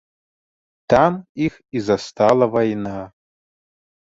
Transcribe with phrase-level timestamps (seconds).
[0.93, 1.11] Там
[1.49, 2.97] іх і застала вайна.